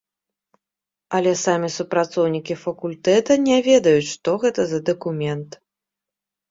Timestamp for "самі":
1.45-1.69